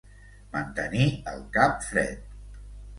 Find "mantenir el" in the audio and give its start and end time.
0.55-1.47